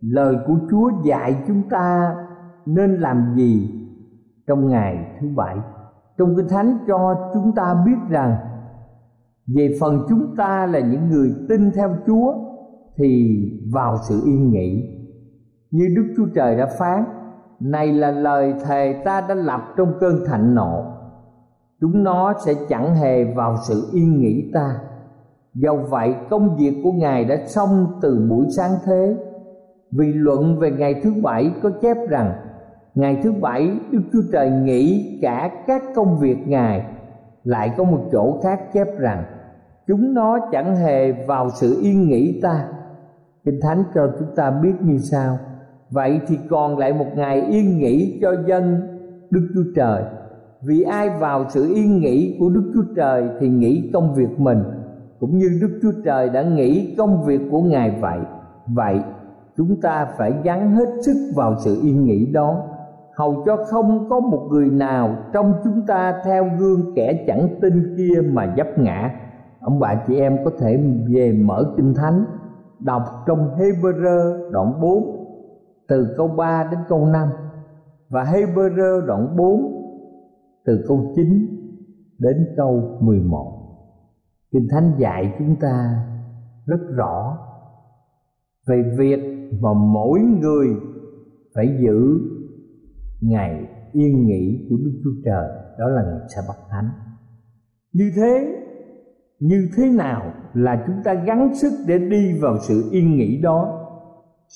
lời 0.00 0.36
của 0.46 0.56
chúa 0.70 0.90
dạy 1.04 1.44
chúng 1.46 1.62
ta 1.70 2.14
nên 2.66 2.94
làm 2.94 3.34
gì 3.36 3.70
trong 4.46 4.68
ngày 4.68 5.16
thứ 5.20 5.28
bảy. 5.36 5.56
Trong 6.18 6.36
kinh 6.36 6.48
thánh 6.48 6.78
cho 6.86 7.30
chúng 7.34 7.54
ta 7.54 7.82
biết 7.86 7.96
rằng 8.08 8.36
về 9.46 9.76
phần 9.80 9.98
chúng 10.08 10.36
ta 10.36 10.66
là 10.66 10.80
những 10.80 11.08
người 11.08 11.34
tin 11.48 11.70
theo 11.74 11.96
chúa 12.06 12.34
thì 12.96 13.38
vào 13.72 13.96
sự 14.08 14.22
yên 14.26 14.50
nghỉ. 14.50 14.98
Như 15.70 15.84
đức 15.96 16.14
chúa 16.16 16.26
trời 16.34 16.56
đã 16.56 16.66
phán 16.78 17.04
này 17.62 17.92
là 17.92 18.10
lời 18.10 18.54
thề 18.64 19.02
ta 19.04 19.20
đã 19.28 19.34
lập 19.34 19.60
trong 19.76 19.92
cơn 20.00 20.24
thạnh 20.26 20.54
nộ. 20.54 20.84
Chúng 21.80 22.04
nó 22.04 22.34
sẽ 22.46 22.54
chẳng 22.68 22.94
hề 22.94 23.24
vào 23.24 23.56
sự 23.68 23.88
yên 23.92 24.20
nghỉ 24.20 24.50
ta. 24.54 24.76
Do 25.54 25.74
vậy, 25.74 26.14
công 26.30 26.56
việc 26.56 26.80
của 26.84 26.92
ngài 26.92 27.24
đã 27.24 27.36
xong 27.46 27.86
từ 28.02 28.26
buổi 28.30 28.46
sáng 28.56 28.70
thế. 28.84 29.16
Vì 29.90 30.12
luận 30.12 30.58
về 30.58 30.70
ngày 30.70 31.00
thứ 31.02 31.14
bảy 31.22 31.52
có 31.62 31.70
chép 31.82 31.96
rằng, 32.08 32.32
ngày 32.94 33.20
thứ 33.22 33.32
bảy 33.32 33.70
đức 33.90 34.00
chúa 34.12 34.22
trời 34.32 34.50
nghỉ 34.50 35.18
cả 35.22 35.50
các 35.66 35.82
công 35.94 36.18
việc 36.18 36.48
ngài. 36.48 36.86
Lại 37.44 37.72
có 37.76 37.84
một 37.84 38.00
chỗ 38.12 38.40
khác 38.42 38.60
chép 38.72 38.86
rằng, 38.98 39.24
chúng 39.86 40.14
nó 40.14 40.38
chẳng 40.52 40.76
hề 40.76 41.12
vào 41.12 41.50
sự 41.50 41.80
yên 41.82 42.08
nghỉ 42.08 42.40
ta. 42.42 42.68
Kinh 43.44 43.60
thánh 43.62 43.84
cho 43.94 44.12
chúng 44.18 44.36
ta 44.36 44.50
biết 44.50 44.74
như 44.80 44.98
sau 44.98 45.38
vậy 45.92 46.20
thì 46.26 46.38
còn 46.50 46.78
lại 46.78 46.92
một 46.92 47.08
ngày 47.16 47.40
yên 47.40 47.78
nghỉ 47.78 48.18
cho 48.22 48.34
dân, 48.46 48.80
đức 49.30 49.48
chúa 49.54 49.64
trời. 49.76 50.02
Vì 50.66 50.82
ai 50.82 51.10
vào 51.20 51.44
sự 51.48 51.74
yên 51.74 52.00
nghỉ 52.00 52.36
của 52.40 52.48
đức 52.48 52.70
chúa 52.74 52.94
trời 52.96 53.28
thì 53.40 53.48
nghĩ 53.48 53.90
công 53.92 54.14
việc 54.14 54.40
mình, 54.40 54.62
cũng 55.22 55.38
như 55.38 55.58
Đức 55.60 55.78
Chúa 55.82 55.92
Trời 56.04 56.28
đã 56.28 56.42
nghĩ 56.42 56.94
công 56.98 57.24
việc 57.24 57.40
của 57.50 57.62
Ngài 57.62 57.98
vậy. 58.00 58.18
Vậy, 58.66 59.00
chúng 59.56 59.80
ta 59.80 60.06
phải 60.18 60.32
gắn 60.44 60.76
hết 60.76 60.88
sức 61.06 61.32
vào 61.36 61.54
sự 61.58 61.80
yên 61.82 62.04
nghỉ 62.04 62.26
đó. 62.32 62.62
Hầu 63.16 63.42
cho 63.46 63.56
không 63.70 64.08
có 64.10 64.20
một 64.20 64.48
người 64.50 64.70
nào 64.70 65.16
trong 65.32 65.54
chúng 65.64 65.86
ta 65.86 66.14
theo 66.24 66.50
gương 66.58 66.92
kẻ 66.96 67.24
chẳng 67.26 67.48
tin 67.60 67.94
kia 67.96 68.20
mà 68.32 68.54
dấp 68.56 68.78
ngã. 68.78 69.10
Ông 69.60 69.80
bà 69.80 69.94
chị 70.08 70.16
em 70.16 70.36
có 70.44 70.50
thể 70.60 70.80
về 71.08 71.32
mở 71.32 71.74
kinh 71.76 71.94
thánh, 71.94 72.24
đọc 72.78 73.02
trong 73.26 73.50
Hebrew 73.58 74.50
đoạn 74.50 74.80
4 74.80 75.21
từ 75.92 76.14
câu 76.16 76.28
3 76.28 76.68
đến 76.70 76.80
câu 76.88 77.06
5 77.06 77.28
và 78.08 78.24
Hebrew 78.24 79.06
đoạn 79.06 79.36
4 79.36 79.60
từ 80.64 80.84
câu 80.88 81.12
9 81.16 81.26
đến 82.18 82.54
câu 82.56 82.98
11 83.00 83.58
Kinh 84.52 84.68
Thánh 84.70 84.92
dạy 84.98 85.34
chúng 85.38 85.56
ta 85.60 86.04
rất 86.66 86.80
rõ 86.96 87.38
về 88.66 88.82
việc 88.98 89.50
mà 89.60 89.72
mỗi 89.72 90.20
người 90.20 90.66
phải 91.54 91.78
giữ 91.80 92.20
ngày 93.20 93.68
yên 93.92 94.26
nghỉ 94.26 94.66
của 94.70 94.76
Đức 94.76 95.00
Chúa 95.04 95.22
Trời, 95.24 95.48
đó 95.78 95.88
là 95.88 96.02
ngày 96.02 96.20
sa 96.34 96.42
bát 96.48 96.56
thánh. 96.70 96.88
Như 97.92 98.10
thế 98.16 98.62
như 99.40 99.68
thế 99.76 99.90
nào 99.90 100.32
là 100.54 100.84
chúng 100.86 100.96
ta 101.04 101.14
gắng 101.14 101.54
sức 101.54 101.72
để 101.86 101.98
đi 101.98 102.38
vào 102.40 102.58
sự 102.68 102.88
yên 102.92 103.16
nghỉ 103.16 103.40
đó? 103.42 103.81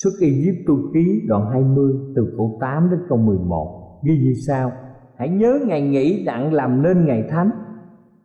Xuất 0.02 0.10
Ai 0.20 0.42
Cập 0.46 0.54
tu 0.66 0.74
ký 0.94 1.22
đoạn 1.28 1.50
20 1.52 1.92
từ 2.16 2.34
câu 2.36 2.58
8 2.60 2.90
đến 2.90 3.00
câu 3.08 3.18
11 3.18 4.00
ghi 4.04 4.18
như 4.18 4.32
sau. 4.46 4.72
Hãy 5.18 5.28
nhớ 5.28 5.58
ngày 5.66 5.82
nghỉ 5.82 6.24
đặng 6.24 6.52
làm 6.52 6.82
nên 6.82 7.06
ngày 7.06 7.24
thánh. 7.30 7.50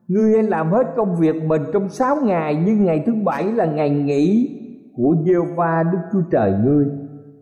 Ngươi 0.08 0.34
hãy 0.34 0.44
làm 0.44 0.72
hết 0.72 0.84
công 0.96 1.16
việc 1.16 1.36
mình 1.48 1.62
trong 1.74 1.90
sáu 1.90 2.16
ngày, 2.24 2.64
Nhưng 2.66 2.86
ngày 2.86 3.04
thứ 3.06 3.14
bảy 3.26 3.44
là 3.44 3.66
ngày 3.66 3.90
nghỉ 3.90 4.50
của 4.98 5.16
giê 5.26 5.34
va 5.56 5.84
Đức 5.92 6.00
Chúa 6.14 6.22
Trời 6.32 6.54
ngươi. 6.66 6.86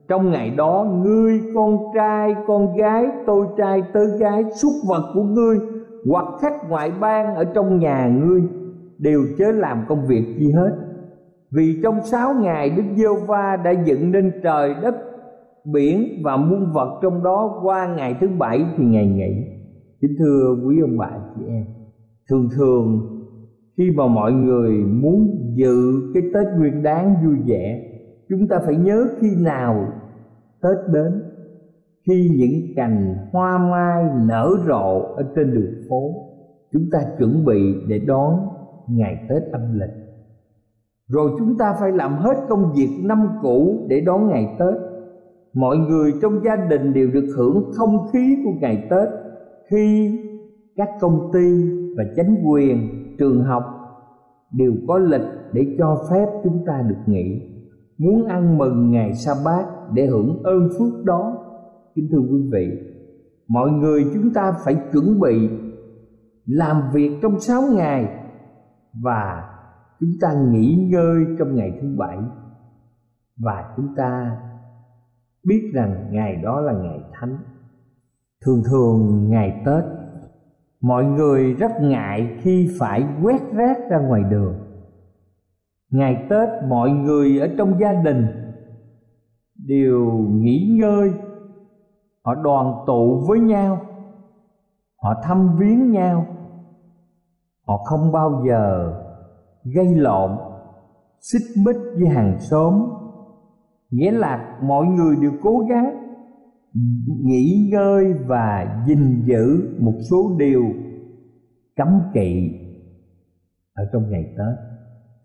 Trong 0.08 0.32
ngày 0.32 0.50
đó, 0.50 0.86
ngươi, 1.04 1.42
con 1.56 1.78
trai, 1.96 2.36
con 2.48 2.78
gái, 2.78 3.08
tôi 3.26 3.48
trai, 3.58 3.84
tớ 3.94 4.18
gái 4.18 4.44
xuất 4.62 4.74
vật 4.88 5.12
của 5.14 5.24
ngươi 5.24 5.58
hoặc 6.10 6.26
khách 6.42 6.70
ngoại 6.70 6.92
bang 7.00 7.36
ở 7.36 7.44
trong 7.44 7.80
nhà 7.80 8.08
ngươi 8.24 8.42
đều 8.98 9.22
chớ 9.38 9.52
làm 9.52 9.86
công 9.88 10.08
việc 10.08 10.36
chi 10.40 10.52
hết 10.52 10.89
vì 11.52 11.80
trong 11.84 12.04
sáu 12.04 12.34
ngày 12.42 12.70
đức 12.70 12.84
giê 12.96 13.26
va 13.28 13.58
đã 13.64 13.72
dựng 13.72 14.12
nên 14.12 14.32
trời 14.44 14.74
đất, 14.82 14.96
biển 15.74 16.22
và 16.24 16.38
muôn 16.38 16.72
vật 16.74 17.00
trong 17.02 17.24
đó 17.24 17.60
qua 17.64 17.96
ngày 17.96 18.16
thứ 18.22 18.28
bảy 18.38 18.66
thì 18.78 18.86
ngày 18.86 19.08
nghỉ. 19.08 19.44
Kính 20.02 20.16
thưa 20.20 20.56
quý 20.66 20.82
ông 20.82 20.98
bà 20.98 21.12
chị 21.36 21.42
em, 21.48 21.66
thường 22.30 22.50
thường 22.56 23.02
khi 23.78 23.92
mà 23.92 24.08
mọi 24.08 24.32
người 24.32 24.72
muốn 24.72 25.28
dự 25.56 26.12
cái 26.14 26.24
tết 26.34 26.48
nguyên 26.58 26.84
đáng 26.84 27.16
vui 27.26 27.36
vẻ, 27.46 27.84
chúng 28.30 28.48
ta 28.48 28.60
phải 28.66 28.76
nhớ 28.76 29.08
khi 29.20 29.28
nào 29.40 29.88
tết 30.62 30.94
đến, 30.94 31.22
khi 32.08 32.30
những 32.38 32.76
cành 32.76 33.16
hoa 33.32 33.58
mai 33.58 34.04
nở 34.28 34.50
rộ 34.68 35.02
ở 35.02 35.24
trên 35.36 35.54
đường 35.54 35.74
phố, 35.90 36.12
chúng 36.74 36.84
ta 36.92 37.00
chuẩn 37.18 37.46
bị 37.46 37.74
để 37.88 38.00
đón 38.00 38.40
ngày 38.88 39.26
tết 39.30 39.44
âm 39.52 39.80
lịch 39.80 39.99
rồi 41.10 41.32
chúng 41.40 41.58
ta 41.58 41.74
phải 41.80 41.92
làm 41.92 42.18
hết 42.18 42.36
công 42.50 42.74
việc 42.76 43.00
năm 43.04 43.28
cũ 43.42 43.86
để 43.90 44.02
đón 44.02 44.28
ngày 44.28 44.56
tết. 44.60 44.74
Mọi 45.54 45.78
người 45.78 46.14
trong 46.22 46.44
gia 46.46 46.56
đình 46.56 46.94
đều 46.94 47.08
được 47.08 47.34
hưởng 47.38 47.72
không 47.76 48.08
khí 48.14 48.38
của 48.46 48.52
ngày 48.62 48.88
tết 48.90 49.10
khi 49.72 50.12
các 50.76 50.90
công 51.00 51.32
ty 51.34 51.64
và 51.98 52.04
chính 52.16 52.36
quyền, 52.46 52.90
trường 53.18 53.44
học 53.44 53.64
đều 54.52 54.74
có 54.88 54.98
lịch 54.98 55.28
để 55.54 55.76
cho 55.78 55.98
phép 56.10 56.26
chúng 56.44 56.64
ta 56.68 56.82
được 56.88 57.00
nghỉ. 57.06 57.42
Muốn 57.98 58.26
ăn 58.26 58.58
mừng 58.58 58.92
ngày 58.92 59.14
sa 59.14 59.34
bát 59.46 59.66
để 59.94 60.06
hưởng 60.06 60.44
ơn 60.44 60.70
phước 60.80 61.06
đó, 61.06 61.38
kính 61.96 62.08
thưa 62.12 62.20
quý 62.20 62.50
vị, 62.52 62.68
mọi 63.48 63.72
người 63.72 64.06
chúng 64.14 64.34
ta 64.34 64.54
phải 64.66 64.76
chuẩn 64.94 65.20
bị 65.20 65.50
làm 66.46 66.82
việc 66.94 67.12
trong 67.22 67.40
sáu 67.40 67.62
ngày 67.76 68.08
và 69.04 69.44
chúng 70.00 70.10
ta 70.22 70.34
nghỉ 70.34 70.88
ngơi 70.92 71.26
trong 71.40 71.56
ngày 71.56 71.80
thứ 71.82 71.96
bảy 71.98 72.18
và 73.38 73.74
chúng 73.78 73.96
ta 73.96 74.42
biết 75.44 75.72
rằng 75.74 76.08
ngày 76.12 76.36
đó 76.36 76.62
là 76.62 76.74
ngày 76.74 77.00
thánh. 77.14 77.38
Thường 78.46 78.64
thường 78.72 79.30
ngày 79.30 79.62
tết, 79.66 79.84
mọi 80.82 81.06
người 81.06 81.54
rất 81.54 81.72
ngại 81.82 82.38
khi 82.42 82.70
phải 82.80 83.08
quét 83.24 83.42
rác 83.54 83.78
ra 83.90 84.00
ngoài 84.00 84.24
đường. 84.24 84.56
Ngày 85.92 86.26
tết, 86.30 86.50
mọi 86.68 86.92
người 86.92 87.40
ở 87.40 87.48
trong 87.58 87.80
gia 87.80 87.94
đình 87.94 88.28
đều 89.68 90.12
nghỉ 90.30 90.78
ngơi, 90.80 91.14
họ 92.26 92.36
đoàn 92.36 92.84
tụ 92.88 93.26
với 93.28 93.40
nhau, 93.40 93.82
họ 95.02 95.22
thăm 95.24 95.58
viếng 95.58 95.92
nhau. 95.92 96.26
Họ 97.68 97.78
không 97.78 98.12
bao 98.12 98.44
giờ 98.48 98.94
gây 99.64 99.96
lộn, 99.96 100.32
xích 101.20 101.64
mích 101.66 101.78
với 101.96 102.08
hàng 102.08 102.38
xóm. 102.40 102.74
Nghĩa 103.92 104.12
là 104.12 104.60
mọi 104.64 104.86
người 104.86 105.16
đều 105.22 105.32
cố 105.42 105.66
gắng 105.70 106.10
nghỉ 107.24 107.70
ngơi 107.72 108.14
và 108.14 108.84
gìn 108.88 109.22
giữ 109.26 109.76
một 109.80 109.94
số 110.10 110.36
điều 110.38 110.64
cấm 111.76 112.02
kỵ 112.14 112.52
ở 113.74 113.84
trong 113.94 114.10
ngày 114.10 114.24
tết. 114.24 114.70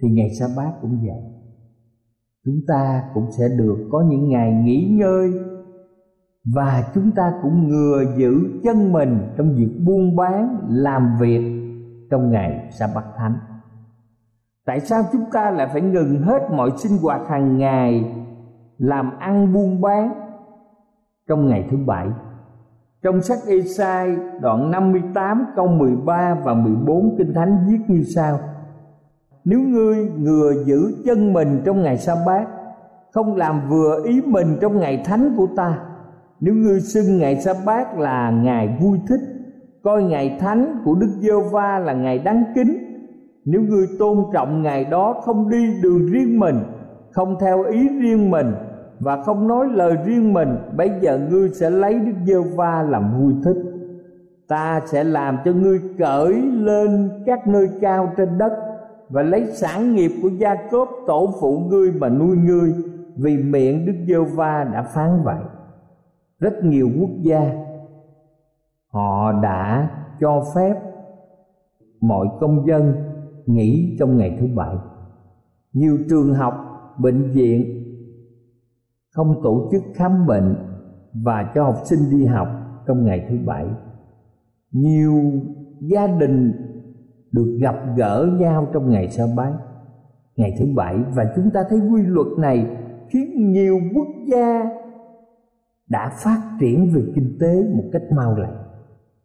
Thì 0.02 0.08
ngày 0.08 0.30
sa 0.40 0.46
bát 0.56 0.72
cũng 0.80 0.98
vậy. 1.06 1.22
Chúng 2.44 2.60
ta 2.68 3.02
cũng 3.14 3.26
sẽ 3.38 3.44
được 3.58 3.88
có 3.92 4.04
những 4.10 4.28
ngày 4.28 4.52
nghỉ 4.64 4.96
ngơi 4.98 5.32
và 6.54 6.92
chúng 6.94 7.10
ta 7.16 7.32
cũng 7.42 7.68
ngừa 7.68 8.04
giữ 8.16 8.60
chân 8.64 8.92
mình 8.92 9.18
trong 9.36 9.54
việc 9.54 9.70
buôn 9.86 10.16
bán, 10.16 10.58
làm 10.68 11.16
việc 11.20 11.42
trong 12.10 12.30
ngày 12.30 12.70
sa 12.78 12.86
bát 12.94 13.04
thánh 13.16 13.34
tại 14.66 14.80
sao 14.80 15.02
chúng 15.12 15.24
ta 15.32 15.50
lại 15.50 15.68
phải 15.72 15.80
ngừng 15.80 16.22
hết 16.22 16.50
mọi 16.50 16.70
sinh 16.76 16.98
hoạt 17.02 17.28
hàng 17.28 17.58
ngày 17.58 18.14
làm 18.78 19.18
ăn 19.18 19.52
buôn 19.52 19.80
bán? 19.80 20.14
Trong 21.28 21.48
ngày 21.48 21.68
thứ 21.70 21.76
bảy, 21.86 22.08
trong 23.02 23.22
sách 23.22 23.38
Esai 23.48 24.16
đoạn 24.40 24.70
58 24.70 25.46
câu 25.56 25.66
13 25.66 26.36
và 26.44 26.54
14 26.54 27.14
Kinh 27.18 27.34
Thánh 27.34 27.66
viết 27.68 27.78
như 27.88 28.02
sau. 28.14 28.38
Nếu 29.44 29.60
ngươi 29.60 29.96
ngừa 30.18 30.52
giữ 30.64 30.94
chân 31.04 31.32
mình 31.32 31.62
trong 31.64 31.82
ngày 31.82 31.98
sa 31.98 32.14
bát, 32.26 32.46
không 33.12 33.36
làm 33.36 33.68
vừa 33.68 34.02
ý 34.04 34.22
mình 34.26 34.58
trong 34.60 34.80
ngày 34.80 35.02
thánh 35.04 35.34
của 35.36 35.46
ta, 35.56 35.78
nếu 36.40 36.54
ngươi 36.54 36.80
xưng 36.80 37.18
ngày 37.18 37.40
sa 37.40 37.52
bát 37.66 37.98
là 37.98 38.30
ngày 38.30 38.78
vui 38.80 39.00
thích, 39.08 39.20
coi 39.82 40.02
ngày 40.02 40.38
thánh 40.40 40.82
của 40.84 40.94
đức 40.94 41.10
giê 41.20 41.32
va 41.52 41.78
là 41.78 41.92
ngày 41.92 42.18
đáng 42.18 42.44
kính 42.54 42.93
nếu 43.44 43.62
ngươi 43.62 43.86
tôn 43.98 44.24
trọng 44.32 44.62
ngày 44.62 44.84
đó 44.84 45.20
không 45.24 45.50
đi 45.50 45.80
đường 45.82 46.06
riêng 46.06 46.40
mình, 46.40 46.56
không 47.10 47.36
theo 47.40 47.62
ý 47.62 47.88
riêng 47.88 48.30
mình 48.30 48.52
và 49.00 49.22
không 49.22 49.48
nói 49.48 49.66
lời 49.72 49.96
riêng 50.04 50.32
mình, 50.32 50.56
bây 50.76 50.90
giờ 51.00 51.18
ngươi 51.30 51.48
sẽ 51.48 51.70
lấy 51.70 51.94
đức 51.94 52.12
giê 52.26 52.34
va 52.56 52.82
làm 52.82 53.20
vui 53.20 53.34
thích. 53.44 53.56
Ta 54.48 54.80
sẽ 54.86 55.04
làm 55.04 55.38
cho 55.44 55.52
ngươi 55.52 55.80
cởi 55.98 56.34
lên 56.42 57.10
các 57.26 57.46
nơi 57.46 57.68
cao 57.80 58.12
trên 58.16 58.38
đất 58.38 58.52
và 59.08 59.22
lấy 59.22 59.46
sản 59.46 59.94
nghiệp 59.94 60.10
của 60.22 60.28
gia 60.28 60.54
cốp 60.70 60.88
tổ 61.06 61.34
phụ 61.40 61.58
ngươi 61.58 61.92
mà 61.92 62.08
nuôi 62.08 62.36
ngươi, 62.36 62.74
vì 63.16 63.36
miệng 63.36 63.86
đức 63.86 63.94
giê 64.08 64.18
va 64.36 64.64
đã 64.64 64.82
phán 64.82 65.22
vậy. 65.24 65.38
Rất 66.40 66.64
nhiều 66.64 66.88
quốc 67.00 67.10
gia, 67.22 67.50
họ 68.92 69.32
đã 69.42 69.88
cho 70.20 70.44
phép 70.54 70.74
mọi 72.00 72.26
công 72.40 72.66
dân 72.66 72.94
nghỉ 73.46 73.96
trong 73.98 74.16
ngày 74.16 74.36
thứ 74.40 74.46
bảy. 74.54 74.76
Nhiều 75.72 75.98
trường 76.10 76.34
học, 76.34 76.54
bệnh 76.98 77.32
viện 77.32 77.84
không 79.14 79.40
tổ 79.42 79.68
chức 79.72 79.82
khám 79.94 80.26
bệnh 80.26 80.56
và 81.24 81.52
cho 81.54 81.64
học 81.64 81.76
sinh 81.84 81.98
đi 82.10 82.24
học 82.24 82.48
trong 82.86 83.04
ngày 83.04 83.26
thứ 83.28 83.36
bảy. 83.46 83.66
Nhiều 84.72 85.32
gia 85.80 86.06
đình 86.06 86.52
được 87.32 87.58
gặp 87.60 87.76
gỡ 87.96 88.28
nhau 88.38 88.68
trong 88.72 88.90
ngày 88.90 89.08
sa 89.08 89.24
bái, 89.36 89.52
ngày 90.36 90.52
thứ 90.58 90.66
bảy. 90.76 90.96
Và 91.14 91.24
chúng 91.36 91.50
ta 91.50 91.60
thấy 91.68 91.78
quy 91.78 92.02
luật 92.02 92.26
này 92.38 92.76
khiến 93.10 93.52
nhiều 93.52 93.78
quốc 93.94 94.08
gia 94.26 94.64
đã 95.88 96.10
phát 96.24 96.56
triển 96.60 96.90
về 96.94 97.02
kinh 97.14 97.36
tế 97.40 97.62
một 97.76 97.84
cách 97.92 98.02
mau 98.16 98.38
lẹ. 98.38 98.48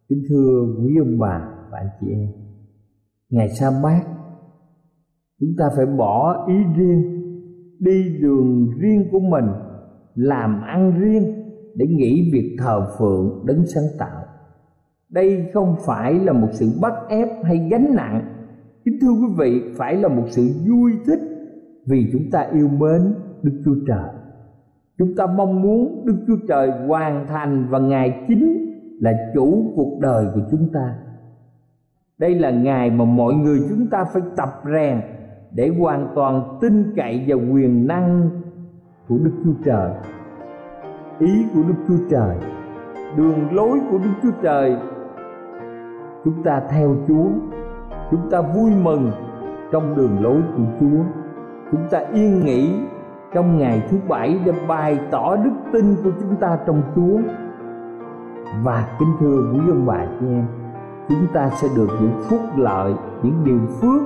Kính 0.08 0.22
thưa 0.28 0.74
quý 0.78 0.96
ông 0.98 1.18
bà 1.18 1.48
và 1.70 1.78
anh 1.78 1.88
chị 2.00 2.06
em 2.10 2.39
ngày 3.30 3.48
sa 3.48 3.70
mát, 3.82 4.02
chúng 5.40 5.50
ta 5.58 5.64
phải 5.76 5.86
bỏ 5.86 6.46
ý 6.48 6.54
riêng, 6.76 7.02
đi 7.78 8.18
đường 8.20 8.70
riêng 8.78 9.04
của 9.12 9.20
mình, 9.20 9.46
làm 10.14 10.62
ăn 10.62 11.00
riêng 11.00 11.34
để 11.74 11.86
nghĩ 11.86 12.30
việc 12.32 12.56
thờ 12.58 12.86
phượng, 12.98 13.46
đấng 13.46 13.66
sáng 13.66 13.84
tạo. 13.98 14.22
Đây 15.10 15.46
không 15.54 15.76
phải 15.86 16.14
là 16.14 16.32
một 16.32 16.48
sự 16.52 16.66
bắt 16.82 16.92
ép 17.08 17.28
hay 17.44 17.68
gánh 17.70 17.94
nặng. 17.94 18.34
Kính 18.84 18.98
thưa 19.00 19.12
quý 19.12 19.34
vị, 19.38 19.62
phải 19.76 19.96
là 19.96 20.08
một 20.08 20.24
sự 20.26 20.50
vui 20.68 20.92
thích 21.06 21.20
vì 21.86 22.10
chúng 22.12 22.30
ta 22.30 22.48
yêu 22.52 22.68
mến 22.68 23.14
đức 23.42 23.62
chúa 23.64 23.74
trời. 23.86 24.08
Chúng 24.98 25.14
ta 25.16 25.26
mong 25.26 25.62
muốn 25.62 26.06
đức 26.06 26.16
chúa 26.26 26.36
trời 26.48 26.70
hoàn 26.86 27.26
thành 27.26 27.66
và 27.70 27.78
ngài 27.78 28.24
chính 28.28 28.70
là 29.00 29.12
chủ 29.34 29.72
cuộc 29.76 29.98
đời 30.00 30.26
của 30.34 30.40
chúng 30.50 30.68
ta 30.72 30.94
đây 32.20 32.34
là 32.34 32.50
ngày 32.50 32.90
mà 32.90 33.04
mọi 33.04 33.34
người 33.34 33.60
chúng 33.68 33.86
ta 33.90 34.04
phải 34.12 34.22
tập 34.36 34.48
rèn 34.64 35.00
để 35.50 35.70
hoàn 35.78 36.08
toàn 36.14 36.58
tin 36.60 36.92
cậy 36.96 37.24
vào 37.26 37.38
quyền 37.52 37.86
năng 37.86 38.30
của 39.08 39.16
đức 39.22 39.32
chúa 39.44 39.52
trời. 39.64 39.90
Ý 41.18 41.44
của 41.54 41.60
đức 41.68 41.74
chúa 41.88 42.04
trời, 42.10 42.36
đường 43.16 43.52
lối 43.52 43.80
của 43.90 43.98
đức 43.98 44.10
chúa 44.22 44.30
trời. 44.42 44.76
Chúng 46.24 46.42
ta 46.42 46.62
theo 46.70 46.96
chúa, 47.08 47.26
chúng 48.10 48.30
ta 48.30 48.40
vui 48.40 48.70
mừng 48.82 49.10
trong 49.72 49.96
đường 49.96 50.22
lối 50.22 50.42
của 50.56 50.64
chúa. 50.80 51.02
Chúng 51.72 51.82
ta 51.90 51.98
yên 51.98 52.44
nghỉ 52.44 52.74
trong 53.34 53.58
ngày 53.58 53.82
thứ 53.90 53.98
bảy 54.08 54.40
để 54.44 54.52
bày 54.68 54.98
tỏ 55.10 55.36
đức 55.36 55.54
tin 55.72 55.96
của 56.04 56.10
chúng 56.20 56.36
ta 56.36 56.58
trong 56.66 56.82
chúa. 56.94 57.18
Và 58.64 58.96
kính 58.98 59.12
thưa 59.20 59.52
quý 59.52 59.60
ông 59.68 59.86
bà 59.86 60.06
chị 60.20 60.26
em 60.26 60.59
chúng 61.10 61.26
ta 61.32 61.50
sẽ 61.50 61.68
được 61.76 61.88
những 62.00 62.20
phúc 62.30 62.40
lợi, 62.56 62.94
những 63.22 63.44
điều 63.44 63.60
phước, 63.80 64.02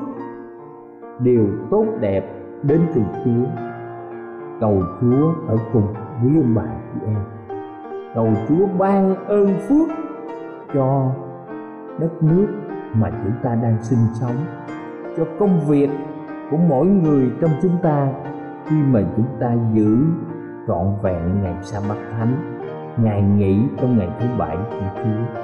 điều 1.19 1.47
tốt 1.71 1.87
đẹp 2.01 2.25
đến 2.63 2.81
từ 2.95 3.01
chúa 3.25 3.45
cầu 4.61 4.83
chúa 5.01 5.33
ở 5.49 5.57
cùng 5.73 5.87
với 6.23 6.33
ông 6.37 6.55
bà 6.55 6.67
chị 6.95 7.01
em 7.07 7.19
cầu 8.15 8.29
chúa 8.49 8.67
ban 8.79 9.27
ơn 9.27 9.49
phước 9.69 9.89
cho 10.75 11.11
đất 11.99 12.23
nước 12.23 12.47
mà 12.95 13.11
chúng 13.25 13.33
ta 13.43 13.55
đang 13.55 13.83
sinh 13.83 13.99
sống, 14.21 14.37
cho 15.17 15.25
công 15.39 15.61
việc 15.69 15.91
của 16.51 16.57
mỗi 16.57 16.87
người 16.87 17.31
trong 17.41 17.51
chúng 17.63 17.77
ta 17.83 18.09
khi 18.67 18.77
mà 18.91 19.01
chúng 19.17 19.27
ta 19.41 19.57
giữ 19.73 19.99
trọn 20.69 20.87
vẹn 21.03 21.43
ngày 21.43 21.55
sa 21.63 21.81
bát 21.89 21.99
thánh, 22.13 22.35
ngày 22.97 23.23
nghỉ 23.23 23.63
trong 23.81 23.99
ngày 23.99 24.09
thứ 24.21 24.27
bảy 24.39 24.57
của 24.57 25.03
Chúa. 25.03 25.44